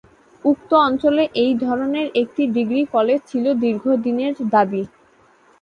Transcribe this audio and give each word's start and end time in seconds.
উক্ত 0.45 0.69
অঞ্চলে 0.87 1.23
এই 1.43 1.51
ধরনের 1.63 2.07
একটি 2.21 2.43
ডিগ্রি 2.55 2.81
কলেজ 2.93 3.19
ছিল 3.31 3.45
দীর্ঘদিনের 3.63 4.33
দাবি। 4.53 4.83